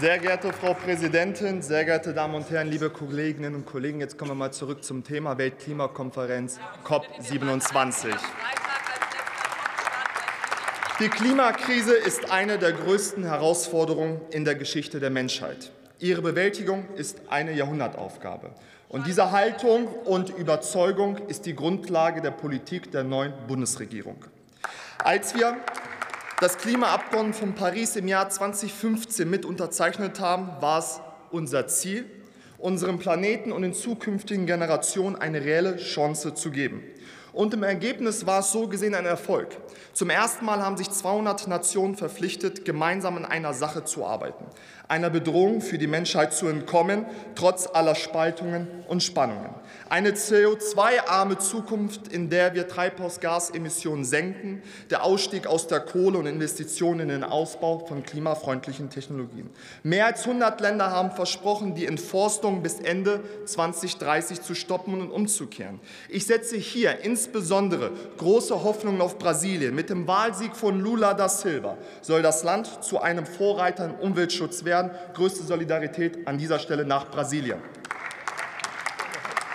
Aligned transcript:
Sehr 0.00 0.18
geehrte 0.18 0.52
Frau 0.52 0.74
Präsidentin, 0.74 1.62
sehr 1.62 1.84
geehrte 1.84 2.12
Damen 2.12 2.34
und 2.34 2.50
Herren, 2.50 2.68
liebe 2.68 2.90
Kolleginnen 2.90 3.54
und 3.54 3.64
Kollegen, 3.64 4.00
jetzt 4.00 4.18
kommen 4.18 4.32
wir 4.32 4.34
mal 4.34 4.52
zurück 4.52 4.82
zum 4.82 5.04
Thema 5.04 5.38
Weltklimakonferenz 5.38 6.58
COP27. 6.84 8.08
Die 10.98 11.08
Klimakrise 11.08 11.94
ist 11.94 12.32
eine 12.32 12.58
der 12.58 12.72
größten 12.72 13.24
Herausforderungen 13.24 14.20
in 14.30 14.44
der 14.44 14.56
Geschichte 14.56 14.98
der 14.98 15.10
Menschheit. 15.10 15.70
Ihre 16.00 16.22
Bewältigung 16.22 16.88
ist 16.96 17.22
eine 17.28 17.52
Jahrhundertaufgabe. 17.52 18.50
Und 18.88 19.06
diese 19.06 19.30
Haltung 19.30 19.86
und 19.86 20.30
Überzeugung 20.30 21.18
ist 21.28 21.46
die 21.46 21.54
Grundlage 21.54 22.20
der 22.20 22.32
Politik 22.32 22.90
der 22.90 23.04
neuen 23.04 23.32
Bundesregierung. 23.46 24.24
Als 24.98 25.34
wir 25.36 25.56
das 26.40 26.58
Klimaabkommen 26.58 27.32
von 27.32 27.54
Paris 27.54 27.96
im 27.96 28.08
Jahr 28.08 28.28
2015 28.28 29.28
mit 29.28 29.44
unterzeichnet 29.44 30.20
haben, 30.20 30.50
war 30.60 30.80
es 30.80 31.00
unser 31.30 31.68
Ziel, 31.68 32.06
unserem 32.58 32.98
Planeten 32.98 33.52
und 33.52 33.62
den 33.62 33.74
zukünftigen 33.74 34.46
Generationen 34.46 35.16
eine 35.16 35.44
reelle 35.44 35.76
Chance 35.76 36.34
zu 36.34 36.50
geben. 36.50 36.82
Und 37.32 37.52
im 37.52 37.62
Ergebnis 37.62 38.26
war 38.26 38.40
es 38.40 38.52
so 38.52 38.68
gesehen 38.68 38.94
ein 38.94 39.06
Erfolg. 39.06 39.56
Zum 39.92 40.08
ersten 40.10 40.44
Mal 40.44 40.62
haben 40.62 40.76
sich 40.76 40.90
200 40.90 41.48
Nationen 41.48 41.96
verpflichtet, 41.96 42.64
gemeinsam 42.64 43.16
an 43.16 43.24
einer 43.24 43.54
Sache 43.54 43.84
zu 43.84 44.06
arbeiten, 44.06 44.44
einer 44.88 45.10
Bedrohung 45.10 45.60
für 45.60 45.78
die 45.78 45.86
Menschheit 45.86 46.34
zu 46.34 46.46
entkommen, 46.46 47.06
trotz 47.34 47.66
aller 47.72 47.94
Spaltungen 47.94 48.68
und 48.86 49.02
Spannungen. 49.02 49.54
Eine 49.88 50.10
CO2-arme 50.10 51.38
Zukunft, 51.38 52.08
in 52.08 52.28
der 52.28 52.54
wir 52.54 52.68
Treibhausgasemissionen 52.68 54.04
senken, 54.04 54.62
der 54.90 55.04
Ausstieg 55.04 55.46
aus 55.46 55.66
der 55.66 55.80
Kohle 55.80 56.18
und 56.18 56.26
Investitionen 56.26 57.00
in 57.00 57.08
den 57.08 57.24
Ausbau 57.24 57.78
von 57.78 58.02
klimafreundlichen 58.02 58.90
Technologien. 58.90 59.50
Mehr 59.82 60.06
als 60.06 60.26
100 60.26 60.60
Länder 60.60 60.90
haben 60.90 61.12
versprochen, 61.12 61.74
die 61.74 61.86
Entforstung 61.86 62.62
bis 62.62 62.78
Ende 62.80 63.20
2030 63.46 64.42
zu 64.42 64.54
stoppen 64.54 65.00
und 65.00 65.10
umzukehren. 65.10 65.80
Ich 66.08 66.26
setze 66.26 66.56
hier 66.56 67.00
insbesondere 67.00 67.90
große 68.18 68.64
Hoffnungen 68.64 69.00
auf 69.00 69.18
Brasilien. 69.18 69.74
Mit 69.74 69.90
dem 69.90 70.06
Wahlsieg 70.06 70.54
von 70.56 70.80
Lula 70.80 71.14
da 71.14 71.28
Silva 71.28 71.78
soll 72.02 72.22
das 72.22 72.44
Land 72.44 72.84
zu 72.84 73.00
einem 73.00 73.26
Vorreiter 73.26 73.86
im 73.86 73.94
Umweltschutz 73.94 74.64
werden. 74.64 74.73
Größte 75.14 75.44
Solidarität 75.44 76.26
an 76.26 76.38
dieser 76.38 76.58
Stelle 76.58 76.84
nach 76.84 77.10
Brasilien. 77.10 77.60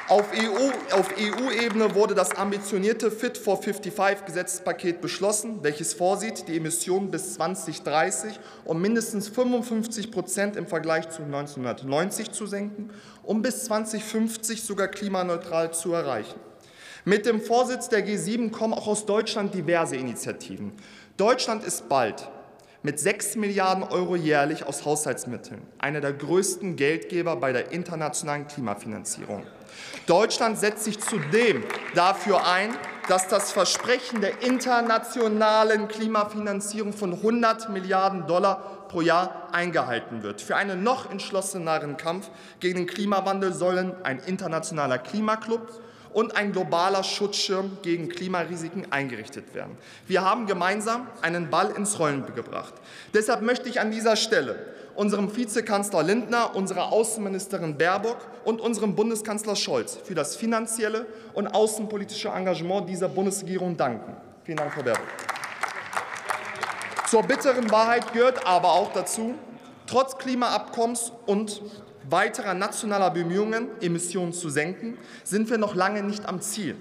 Auf 0.10 0.32
EU-Ebene 0.34 1.86
EU 1.86 1.94
wurde 1.94 2.16
das 2.16 2.36
ambitionierte 2.36 3.12
Fit 3.12 3.38
for 3.38 3.62
55-Gesetzespaket 3.62 5.02
beschlossen, 5.02 5.60
welches 5.62 5.94
vorsieht, 5.94 6.48
die 6.48 6.58
Emissionen 6.58 7.12
bis 7.12 7.36
2030 7.36 8.40
um 8.66 8.82
mindestens 8.82 9.28
55 9.28 10.10
Prozent 10.10 10.56
im 10.56 10.66
Vergleich 10.66 11.10
zu 11.10 11.22
1990 11.22 12.32
zu 12.32 12.48
senken, 12.48 12.90
um 13.22 13.44
bis 13.44 13.66
2050 13.66 14.64
sogar 14.64 14.88
klimaneutral 14.88 15.74
zu 15.76 15.94
erreichen. 15.94 16.40
Mit 17.06 17.28
dem 17.28 17.40
Vorsitz 17.40 17.88
der 17.90 18.04
G7 18.04 18.50
kommen 18.50 18.74
auch 18.74 18.88
aus 18.88 19.06
Deutschland 19.06 19.54
diverse 19.54 19.96
Initiativen. 19.96 20.72
Deutschland 21.18 21.64
ist 21.64 21.88
bald 21.88 22.28
mit 22.82 23.00
6 23.00 23.36
Milliarden 23.36 23.84
Euro 23.84 24.16
jährlich 24.16 24.66
aus 24.66 24.86
Haushaltsmitteln 24.86 25.62
einer 25.80 26.00
der 26.02 26.14
größten 26.14 26.76
Geldgeber 26.76 27.36
bei 27.36 27.52
der 27.52 27.72
internationalen 27.72 28.48
Klimafinanzierung. 28.48 29.44
Deutschland 30.08 30.58
setzt 30.58 30.86
sich 30.86 31.00
zudem 31.00 31.64
dafür 31.94 32.48
ein, 32.48 32.76
dass 33.08 33.28
das 33.28 33.52
Versprechen 33.52 34.22
der 34.22 34.42
internationalen 34.44 35.88
Klimafinanzierung 35.88 36.94
von 36.94 37.14
100 37.14 37.70
Milliarden 37.70 38.28
Dollar 38.28 38.88
pro 38.88 39.02
Jahr 39.02 39.50
eingehalten 39.52 40.24
wird. 40.24 40.42
Für 40.42 40.56
einen 40.56 40.84
noch 40.84 41.12
entschlosseneren 41.12 41.98
Kampf 41.98 42.30
gegen 42.60 42.78
den 42.78 42.88
Klimawandel 42.88 43.54
sollen 43.54 43.94
ein 44.04 44.20
internationaler 44.20 44.98
Klimaclub 44.98 45.82
und 46.14 46.36
ein 46.36 46.52
globaler 46.52 47.04
Schutzschirm 47.04 47.78
gegen 47.82 48.10
Klimarisiken 48.10 48.92
eingerichtet 48.92 49.54
werden. 49.54 49.78
Wir 50.08 50.24
haben 50.24 50.48
gemeinsam 50.48 51.08
einen 51.22 51.50
Ball 51.50 51.72
ins 51.72 52.00
Rollen 52.00 52.26
gebracht. 52.36 52.74
Deshalb 53.14 53.42
möchte 53.42 53.70
ich 53.70 53.80
an 53.80 53.92
dieser 53.92 54.16
Stelle 54.16 54.74
unserem 54.96 55.36
Vizekanzler 55.36 56.04
Lindner, 56.04 56.56
unserer 56.56 56.92
Außenministerin 56.92 57.78
Baerbock 57.78 58.18
und 58.44 58.60
unserem 58.60 58.96
Bundeskanzler 58.96 59.56
Scholz 59.56 59.98
für 60.04 60.16
das 60.16 60.36
finanzielle 60.36 61.06
und 61.34 61.48
außenpolitische 61.48 62.30
Engagement 62.30 62.90
dieser 62.90 63.08
Bundesregierung 63.08 63.78
danken. 63.78 64.18
Vielen 64.44 64.58
Dank, 64.58 64.74
Frau 64.74 64.84
Baerbock. 64.84 65.06
Zur 67.08 67.24
bitteren 67.24 67.72
Wahrheit 67.72 68.12
gehört 68.14 68.46
aber 68.46 68.74
auch 68.74 68.92
dazu, 68.94 69.36
trotz 69.88 70.18
Klimaabkommens 70.18 71.12
und 71.26 71.62
weiterer 72.10 72.54
nationaler 72.54 73.12
Bemühungen, 73.12 73.70
Emissionen 73.82 74.34
zu 74.34 74.50
senken, 74.50 74.98
sind 75.24 75.50
wir 75.50 75.58
noch 75.58 75.76
lange 75.76 76.04
nicht 76.04 76.28
am 76.28 76.42
Ziel. 76.42 76.76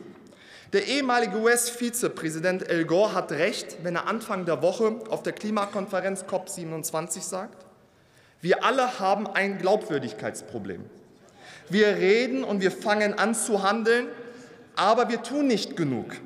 Der 0.72 0.86
ehemalige 0.86 1.38
US-Vizepräsident 1.38 2.68
Al 2.68 2.84
Gore 2.84 3.14
hat 3.14 3.32
recht, 3.32 3.78
wenn 3.82 3.96
er 3.96 4.06
Anfang 4.06 4.44
der 4.44 4.60
Woche 4.60 5.00
auf 5.08 5.22
der 5.22 5.32
Klimakonferenz 5.32 6.24
COP27 6.24 7.22
sagt, 7.22 7.64
wir 8.42 8.62
alle 8.64 9.00
haben 9.00 9.26
ein 9.26 9.58
Glaubwürdigkeitsproblem. 9.58 10.84
Wir 11.70 11.96
reden 11.96 12.44
und 12.44 12.60
wir 12.60 12.70
fangen 12.70 13.18
an 13.18 13.34
zu 13.34 13.62
handeln, 13.62 14.08
aber 14.76 15.08
wir 15.08 15.22
tun 15.22 15.46
nicht 15.46 15.76
genug. 15.76 16.16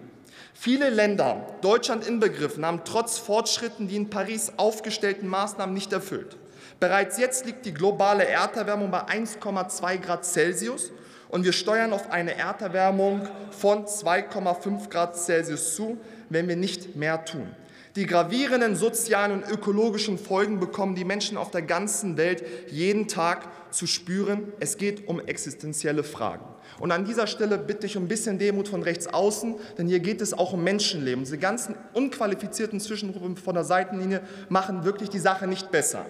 Viele 0.54 0.90
Länder, 0.90 1.46
Deutschland 1.60 2.06
inbegriffen, 2.06 2.66
haben 2.66 2.82
trotz 2.84 3.18
Fortschritten 3.18 3.88
die 3.88 3.96
in 3.96 4.10
Paris 4.10 4.52
aufgestellten 4.56 5.26
Maßnahmen 5.26 5.74
nicht 5.74 5.92
erfüllt. 5.92 6.36
Bereits 6.82 7.16
jetzt 7.16 7.46
liegt 7.46 7.64
die 7.64 7.72
globale 7.72 8.26
Erderwärmung 8.26 8.90
bei 8.90 9.02
1,2 9.02 9.98
Grad 9.98 10.24
Celsius 10.24 10.90
und 11.28 11.44
wir 11.44 11.52
steuern 11.52 11.92
auf 11.92 12.10
eine 12.10 12.36
Erderwärmung 12.36 13.28
von 13.52 13.84
2,5 13.84 14.88
Grad 14.88 15.16
Celsius 15.16 15.76
zu, 15.76 15.96
wenn 16.28 16.48
wir 16.48 16.56
nicht 16.56 16.96
mehr 16.96 17.24
tun. 17.24 17.46
Die 17.94 18.04
gravierenden 18.04 18.74
sozialen 18.74 19.30
und 19.30 19.48
ökologischen 19.48 20.18
Folgen 20.18 20.58
bekommen 20.58 20.96
die 20.96 21.04
Menschen 21.04 21.36
auf 21.36 21.52
der 21.52 21.62
ganzen 21.62 22.16
Welt 22.16 22.42
jeden 22.68 23.06
Tag 23.06 23.46
zu 23.70 23.86
spüren. 23.86 24.52
Es 24.58 24.76
geht 24.76 25.06
um 25.06 25.20
existenzielle 25.20 26.02
Fragen. 26.02 26.44
Und 26.80 26.90
an 26.90 27.04
dieser 27.04 27.28
Stelle 27.28 27.58
bitte 27.58 27.86
ich 27.86 27.96
um 27.96 28.06
ein 28.06 28.08
bisschen 28.08 28.40
Demut 28.40 28.66
von 28.66 28.82
rechts 28.82 29.06
außen, 29.06 29.54
denn 29.78 29.86
hier 29.86 30.00
geht 30.00 30.20
es 30.20 30.34
auch 30.34 30.52
um 30.52 30.64
Menschenleben. 30.64 31.22
Diese 31.22 31.38
ganzen 31.38 31.76
unqualifizierten 31.92 32.80
Zwischenrufe 32.80 33.36
von 33.36 33.54
der 33.54 33.62
Seitenlinie 33.64 34.22
machen 34.48 34.82
wirklich 34.82 35.10
die 35.10 35.20
Sache 35.20 35.46
nicht 35.46 35.70
besser. 35.70 36.06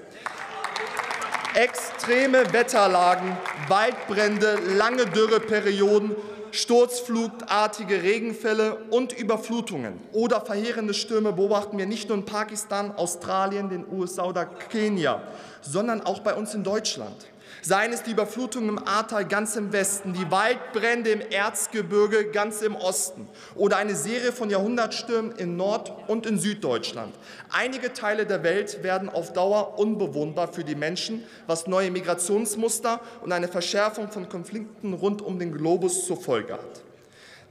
Extreme 1.54 2.50
Wetterlagen, 2.54 3.36
Waldbrände, 3.68 4.58
lange 4.74 5.04
Dürreperioden, 5.04 6.16
sturzflutartige 6.50 8.02
Regenfälle 8.02 8.76
und 8.88 9.12
Überflutungen 9.12 10.00
oder 10.12 10.40
verheerende 10.40 10.94
Stürme 10.94 11.34
beobachten 11.34 11.76
wir 11.76 11.84
nicht 11.84 12.08
nur 12.08 12.16
in 12.16 12.24
Pakistan, 12.24 12.92
Australien, 12.96 13.68
den 13.68 13.84
USA 13.90 14.24
oder 14.24 14.46
Kenia, 14.46 15.20
sondern 15.60 16.00
auch 16.00 16.20
bei 16.20 16.34
uns 16.34 16.54
in 16.54 16.64
Deutschland. 16.64 17.26
Seien 17.62 17.92
es 17.92 18.02
die 18.02 18.12
Überflutungen 18.12 18.70
im 18.70 18.78
Ahrtal 18.86 19.26
ganz 19.26 19.56
im 19.56 19.72
Westen, 19.72 20.12
die 20.12 20.30
Waldbrände 20.30 21.10
im 21.10 21.20
Erzgebirge 21.20 22.30
ganz 22.30 22.62
im 22.62 22.74
Osten 22.74 23.28
oder 23.54 23.76
eine 23.76 23.94
Serie 23.94 24.32
von 24.32 24.50
Jahrhundertstürmen 24.50 25.32
in 25.32 25.56
Nord- 25.56 25.92
und 26.08 26.26
in 26.26 26.38
Süddeutschland. 26.38 27.14
Einige 27.50 27.92
Teile 27.92 28.26
der 28.26 28.42
Welt 28.42 28.82
werden 28.82 29.08
auf 29.08 29.32
Dauer 29.32 29.78
unbewohnbar 29.78 30.52
für 30.52 30.64
die 30.64 30.74
Menschen, 30.74 31.24
was 31.46 31.66
neue 31.66 31.90
Migrationsmuster 31.90 33.00
und 33.22 33.32
eine 33.32 33.48
Verschärfung 33.48 34.10
von 34.10 34.28
Konflikten 34.28 34.94
rund 34.94 35.22
um 35.22 35.38
den 35.38 35.52
Globus 35.52 36.06
zur 36.06 36.20
Folge 36.20 36.54
hat. 36.54 36.91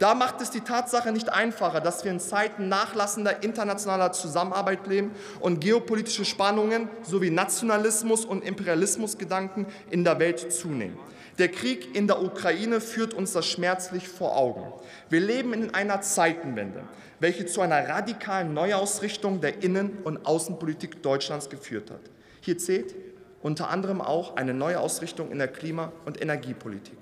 Da 0.01 0.15
macht 0.15 0.41
es 0.41 0.49
die 0.49 0.61
Tatsache 0.61 1.11
nicht 1.11 1.31
einfacher, 1.31 1.79
dass 1.79 2.03
wir 2.03 2.11
in 2.11 2.19
Zeiten 2.19 2.67
nachlassender 2.69 3.43
internationaler 3.43 4.11
Zusammenarbeit 4.13 4.87
leben 4.87 5.11
und 5.39 5.61
geopolitische 5.61 6.25
Spannungen 6.25 6.89
sowie 7.03 7.29
Nationalismus 7.29 8.25
und 8.25 8.43
Imperialismusgedanken 8.43 9.67
in 9.91 10.03
der 10.03 10.17
Welt 10.17 10.51
zunehmen. 10.51 10.97
Der 11.37 11.49
Krieg 11.49 11.95
in 11.95 12.07
der 12.07 12.19
Ukraine 12.19 12.81
führt 12.81 13.13
uns 13.13 13.33
das 13.33 13.45
schmerzlich 13.45 14.07
vor 14.07 14.35
Augen. 14.35 14.73
Wir 15.09 15.19
leben 15.19 15.53
in 15.53 15.71
einer 15.75 16.01
Zeitenwende, 16.01 16.81
welche 17.19 17.45
zu 17.45 17.61
einer 17.61 17.87
radikalen 17.87 18.55
Neuausrichtung 18.55 19.39
der 19.39 19.61
Innen- 19.61 19.99
und 20.03 20.25
Außenpolitik 20.25 21.03
Deutschlands 21.03 21.47
geführt 21.47 21.91
hat. 21.91 22.01
Hier 22.39 22.57
zählt 22.57 22.95
unter 23.43 23.69
anderem 23.69 24.01
auch 24.01 24.35
eine 24.35 24.55
Neuausrichtung 24.55 25.29
in 25.29 25.37
der 25.37 25.47
Klima- 25.47 25.91
und 26.05 26.19
Energiepolitik. 26.19 26.97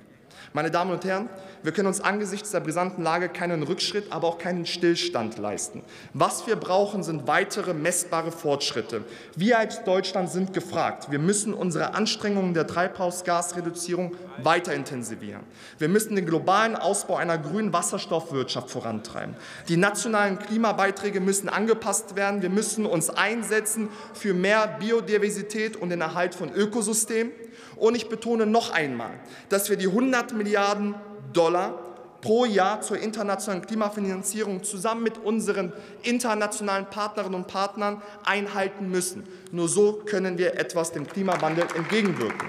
Meine 0.53 0.71
Damen 0.71 0.91
und 0.91 1.05
Herren, 1.05 1.29
wir 1.61 1.71
können 1.71 1.87
uns 1.87 2.01
angesichts 2.01 2.51
der 2.51 2.61
brisanten 2.61 3.03
Lage 3.03 3.29
keinen 3.29 3.63
Rückschritt, 3.63 4.11
aber 4.11 4.27
auch 4.27 4.37
keinen 4.37 4.65
Stillstand 4.65 5.37
leisten. 5.37 5.83
Was 6.13 6.47
wir 6.47 6.55
brauchen, 6.55 7.03
sind 7.03 7.27
weitere 7.27 7.73
messbare 7.73 8.31
Fortschritte. 8.31 9.03
Wir 9.35 9.59
als 9.59 9.83
Deutschland 9.83 10.29
sind 10.29 10.53
gefragt. 10.53 11.11
Wir 11.11 11.19
müssen 11.19 11.53
unsere 11.53 11.93
Anstrengungen 11.93 12.53
der 12.53 12.65
Treibhausgasreduzierung 12.65 14.15
weiter 14.43 14.73
intensivieren. 14.73 15.41
Wir 15.77 15.89
müssen 15.89 16.15
den 16.15 16.25
globalen 16.25 16.75
Ausbau 16.75 17.17
einer 17.17 17.37
grünen 17.37 17.73
Wasserstoffwirtschaft 17.73 18.69
vorantreiben. 18.69 19.35
Die 19.67 19.77
nationalen 19.77 20.39
Klimabeiträge 20.39 21.19
müssen 21.19 21.49
angepasst 21.49 22.15
werden. 22.15 22.41
Wir 22.41 22.49
müssen 22.49 22.85
uns 22.85 23.09
einsetzen 23.09 23.89
für 24.13 24.33
mehr 24.33 24.77
Biodiversität 24.79 25.75
und 25.75 25.89
den 25.89 26.01
Erhalt 26.01 26.35
von 26.35 26.53
Ökosystemen. 26.53 27.31
Und 27.75 27.95
ich 27.95 28.09
betone 28.09 28.45
noch 28.45 28.71
einmal, 28.71 29.11
dass 29.49 29.69
wir 29.69 29.77
die 29.77 29.87
100 29.87 30.33
Milliarden 30.33 30.95
Dollar 31.33 31.79
pro 32.21 32.45
Jahr 32.45 32.81
zur 32.81 32.97
internationalen 32.97 33.65
Klimafinanzierung 33.65 34.63
zusammen 34.63 35.03
mit 35.03 35.17
unseren 35.17 35.71
internationalen 36.03 36.85
Partnerinnen 36.85 37.35
und 37.35 37.47
Partnern 37.47 38.01
einhalten 38.25 38.89
müssen. 38.89 39.23
Nur 39.51 39.69
so 39.69 39.93
können 40.05 40.37
wir 40.37 40.59
etwas 40.59 40.91
dem 40.91 41.07
Klimawandel 41.07 41.65
entgegenwirken. 41.75 42.47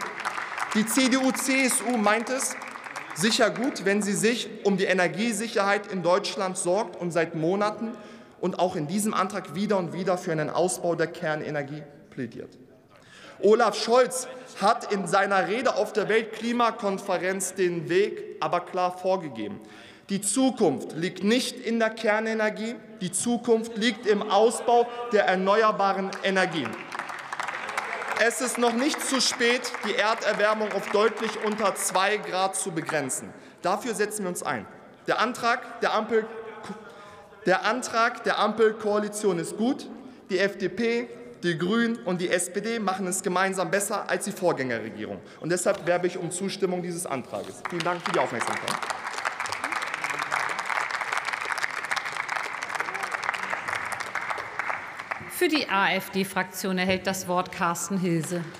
Die 0.75 0.87
CDU-CSU 0.87 1.97
meint 1.97 2.31
es 2.31 2.55
sicher 3.15 3.51
gut, 3.51 3.85
wenn 3.85 4.03
sie 4.03 4.15
sich 4.15 4.49
um 4.65 4.77
die 4.77 4.85
Energiesicherheit 4.85 5.91
in 5.93 6.03
Deutschland 6.03 6.57
sorgt 6.57 7.01
und 7.01 7.11
seit 7.11 7.35
Monaten 7.35 7.93
und 8.41 8.59
auch 8.59 8.77
in 8.77 8.87
diesem 8.87 9.15
Antrag 9.15 9.55
wieder 9.55 9.79
und 9.79 9.93
wieder 9.93 10.17
für 10.17 10.33
einen 10.33 10.51
Ausbau 10.51 10.95
der 10.95 11.09
Kernenergie 11.09 11.83
plädiert. 12.11 12.57
Olaf 13.43 13.77
Scholz 13.77 14.29
hat 14.61 14.93
in 14.93 15.07
seiner 15.07 15.49
Rede 15.49 15.75
auf 15.77 15.93
der 15.93 16.09
Weltklimakonferenz 16.09 17.55
den 17.55 17.89
Weg 17.89 18.37
aber 18.41 18.61
klar 18.61 18.97
vorgegeben. 18.97 19.61
Die 20.09 20.21
Zukunft 20.21 20.93
liegt 20.93 21.23
nicht 21.23 21.59
in 21.61 21.79
der 21.79 21.91
Kernenergie, 21.91 22.75
die 23.01 23.13
Zukunft 23.13 23.77
liegt 23.77 24.07
im 24.07 24.29
Ausbau 24.29 24.89
der 25.13 25.27
erneuerbaren 25.27 26.11
Energien. 26.25 26.71
Es 28.23 28.41
ist 28.41 28.59
noch 28.59 28.75
nicht 28.75 29.01
zu 29.01 29.21
spät, 29.21 29.73
die 29.87 29.95
Erderwärmung 29.95 30.73
auf 30.73 30.91
deutlich 30.91 31.31
unter 31.45 31.75
2 31.75 32.19
Grad 32.19 32.57
zu 32.57 32.73
begrenzen. 32.73 33.33
Dafür 33.63 33.95
setzen 33.95 34.25
wir 34.25 34.31
uns 34.31 34.43
ein. 34.43 34.67
Der 35.07 35.21
Antrag 35.21 35.81
der, 35.81 35.95
Ampel, 35.95 36.27
der 37.47 37.65
Antrag 37.65 38.25
der 38.25 38.39
Ampelkoalition 38.39 39.39
ist 39.39 39.57
gut. 39.57 39.89
Die 40.29 40.39
FDP, 40.39 41.09
die 41.43 41.57
Grünen 41.57 41.97
und 42.05 42.21
die 42.21 42.29
SPD 42.29 42.79
machen 42.79 43.07
es 43.07 43.23
gemeinsam 43.23 43.71
besser 43.71 44.09
als 44.09 44.25
die 44.25 44.33
Vorgängerregierung. 44.33 45.19
Und 45.41 45.51
deshalb 45.51 45.87
werbe 45.87 46.07
ich 46.07 46.19
um 46.19 46.31
Zustimmung 46.31 46.83
dieses 46.83 47.07
Antrags. 47.07 47.63
Vielen 47.69 47.83
Dank 47.83 48.03
für 48.03 48.13
die 48.13 48.19
Aufmerksamkeit. 48.19 48.77
Für 55.31 55.49
die 55.49 55.71
AfD-Fraktion 55.71 56.77
erhält 56.77 57.07
das 57.07 57.27
Wort 57.27 57.51
Carsten 57.51 57.97
Hilse. 57.97 58.45